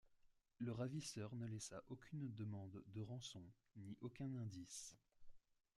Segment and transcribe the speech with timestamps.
[0.57, 3.43] Le ravisseur ne laissa aucune demande de rançon
[3.75, 4.97] ni aucun indice.